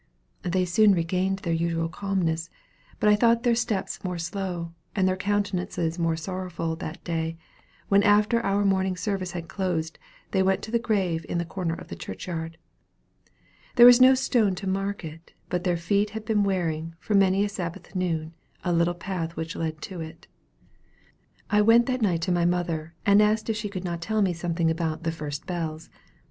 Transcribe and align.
They 0.41 0.65
soon 0.65 0.95
regained 0.95 1.39
their 1.43 1.53
usual 1.53 1.87
calmness, 1.87 2.49
but 2.99 3.07
I 3.07 3.15
thought 3.15 3.43
their 3.43 3.53
steps 3.53 4.03
more 4.03 4.17
slow, 4.17 4.73
and 4.95 5.07
their 5.07 5.15
countenances 5.15 5.99
more 5.99 6.15
sorrowful 6.15 6.75
that 6.77 7.03
day, 7.03 7.37
when 7.87 8.01
after 8.01 8.41
our 8.43 8.65
morning 8.65 8.97
service 8.97 9.33
had 9.33 9.47
closed, 9.47 9.99
they 10.31 10.41
went 10.41 10.63
to 10.63 10.71
the 10.71 10.79
grave 10.79 11.23
in 11.29 11.37
the 11.37 11.45
corner 11.45 11.75
of 11.75 11.89
the 11.89 11.95
churchyard. 11.95 12.57
There 13.75 13.85
was 13.85 14.01
no 14.01 14.15
stone 14.15 14.55
to 14.55 14.67
mark 14.67 15.05
it, 15.05 15.33
but 15.49 15.65
their 15.65 15.77
feet 15.77 16.09
had 16.17 16.25
been 16.25 16.43
wearing, 16.43 16.95
for 16.97 17.13
many 17.13 17.45
a 17.45 17.47
Sabbath 17.49 17.93
noon, 17.95 18.33
the 18.63 18.73
little 18.73 18.95
path 18.95 19.35
which 19.35 19.55
led 19.55 19.83
to 19.83 20.01
it. 20.01 20.25
I 21.51 21.61
went 21.61 21.85
that 21.85 22.01
night 22.01 22.23
to 22.23 22.31
my 22.31 22.43
mother, 22.45 22.95
and 23.05 23.21
asked 23.21 23.49
her 23.49 23.51
if 23.51 23.57
she 23.57 23.69
could 23.69 23.83
not 23.85 24.01
tell 24.01 24.23
me 24.23 24.33
something 24.33 24.71
about 24.71 25.03
"the 25.03 25.11
first 25.11 25.45
bells." 25.45 25.91